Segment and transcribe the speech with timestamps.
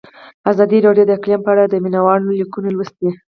[0.51, 3.09] ازادي راډیو د اقلیم په اړه د مینه والو لیکونه لوستي.